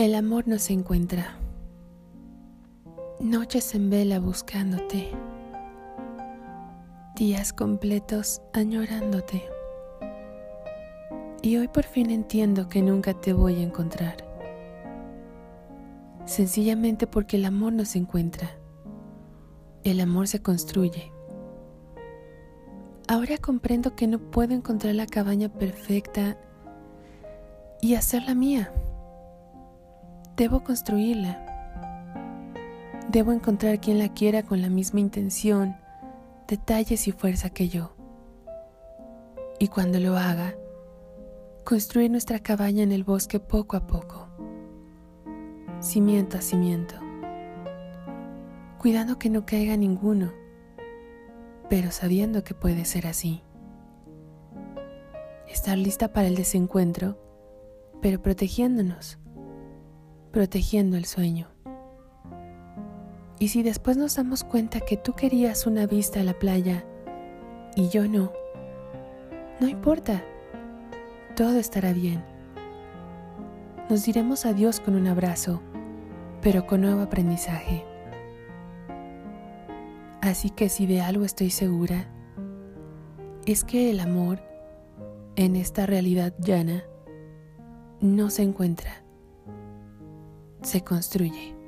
[0.00, 1.36] El amor no se encuentra.
[3.20, 5.10] Noches en vela buscándote.
[7.16, 9.44] Días completos añorándote.
[11.42, 14.16] Y hoy por fin entiendo que nunca te voy a encontrar.
[16.24, 18.56] Sencillamente porque el amor no se encuentra.
[19.84, 21.12] El amor se construye.
[23.06, 26.38] Ahora comprendo que no puedo encontrar la cabaña perfecta
[27.82, 28.72] y hacerla mía.
[30.40, 31.38] Debo construirla.
[33.10, 35.76] Debo encontrar quien la quiera con la misma intención,
[36.48, 37.92] detalles y fuerza que yo.
[39.58, 40.54] Y cuando lo haga,
[41.62, 44.28] construir nuestra cabaña en el bosque poco a poco,
[45.80, 46.94] cimiento a cimiento,
[48.78, 50.32] cuidando que no caiga ninguno,
[51.68, 53.42] pero sabiendo que puede ser así.
[55.46, 57.18] Estar lista para el desencuentro,
[58.00, 59.19] pero protegiéndonos,
[60.32, 61.48] protegiendo el sueño.
[63.38, 66.84] Y si después nos damos cuenta que tú querías una vista a la playa
[67.74, 68.32] y yo no,
[69.60, 70.22] no importa,
[71.36, 72.22] todo estará bien.
[73.88, 75.62] Nos diremos adiós con un abrazo,
[76.42, 77.84] pero con nuevo aprendizaje.
[80.20, 82.08] Así que si de algo estoy segura,
[83.46, 84.42] es que el amor
[85.36, 86.84] en esta realidad llana
[88.00, 89.02] no se encuentra,
[90.62, 91.59] se construye.